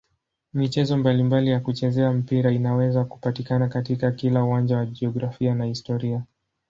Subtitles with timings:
[0.53, 6.23] Michezo mbalimbali ya kuchezea mpira inaweza kupatikana katika kila uwanja wa jiografia na historia.